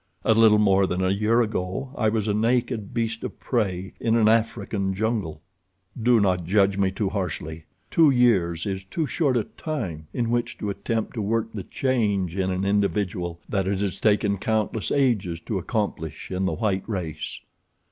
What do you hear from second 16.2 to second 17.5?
in the white race."